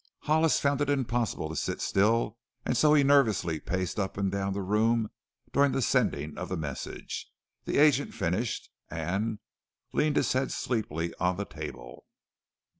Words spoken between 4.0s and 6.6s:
and down the room during the sending of the